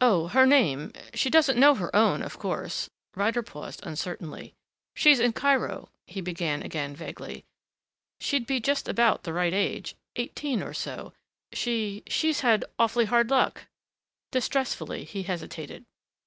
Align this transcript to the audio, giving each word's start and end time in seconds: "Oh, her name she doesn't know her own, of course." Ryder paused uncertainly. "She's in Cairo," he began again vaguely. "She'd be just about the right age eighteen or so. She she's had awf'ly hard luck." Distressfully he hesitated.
"Oh, 0.00 0.28
her 0.28 0.46
name 0.46 0.94
she 1.12 1.28
doesn't 1.28 1.60
know 1.60 1.74
her 1.74 1.94
own, 1.94 2.22
of 2.22 2.38
course." 2.38 2.88
Ryder 3.14 3.42
paused 3.42 3.80
uncertainly. 3.84 4.54
"She's 4.94 5.20
in 5.20 5.34
Cairo," 5.34 5.90
he 6.06 6.22
began 6.22 6.62
again 6.62 6.96
vaguely. 6.96 7.44
"She'd 8.18 8.46
be 8.46 8.60
just 8.60 8.88
about 8.88 9.24
the 9.24 9.34
right 9.34 9.52
age 9.52 9.94
eighteen 10.14 10.62
or 10.62 10.72
so. 10.72 11.12
She 11.52 12.02
she's 12.06 12.40
had 12.40 12.64
awf'ly 12.78 13.04
hard 13.04 13.28
luck." 13.28 13.66
Distressfully 14.32 15.04
he 15.04 15.24
hesitated. 15.24 15.84